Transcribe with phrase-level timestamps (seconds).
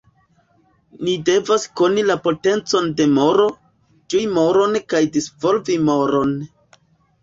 [1.07, 3.47] Ni devas koni la potencon de moro,
[4.09, 6.39] ĝui moron kaj disvolvi moron.